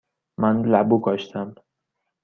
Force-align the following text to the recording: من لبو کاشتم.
من 0.41 0.55
لبو 0.71 0.97
کاشتم. 1.05 1.47